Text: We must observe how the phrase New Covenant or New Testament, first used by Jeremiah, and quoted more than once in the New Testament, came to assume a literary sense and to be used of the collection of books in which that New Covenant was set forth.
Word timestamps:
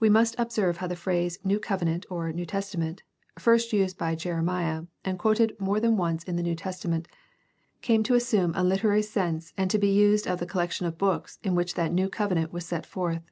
We 0.00 0.08
must 0.08 0.34
observe 0.38 0.78
how 0.78 0.86
the 0.86 0.96
phrase 0.96 1.38
New 1.44 1.58
Covenant 1.60 2.06
or 2.08 2.32
New 2.32 2.46
Testament, 2.46 3.02
first 3.38 3.70
used 3.74 3.98
by 3.98 4.14
Jeremiah, 4.14 4.84
and 5.04 5.18
quoted 5.18 5.54
more 5.60 5.78
than 5.78 5.98
once 5.98 6.24
in 6.24 6.36
the 6.36 6.42
New 6.42 6.54
Testament, 6.54 7.06
came 7.82 8.02
to 8.04 8.14
assume 8.14 8.52
a 8.54 8.64
literary 8.64 9.02
sense 9.02 9.52
and 9.58 9.70
to 9.70 9.76
be 9.78 9.90
used 9.90 10.26
of 10.26 10.38
the 10.40 10.46
collection 10.46 10.86
of 10.86 10.96
books 10.96 11.38
in 11.44 11.54
which 11.54 11.74
that 11.74 11.92
New 11.92 12.08
Covenant 12.08 12.50
was 12.50 12.64
set 12.64 12.86
forth. 12.86 13.24